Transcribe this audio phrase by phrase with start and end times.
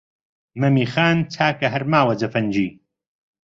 [0.61, 2.69] «مەمی خان» چاکە هەر ماوە جەفەنگی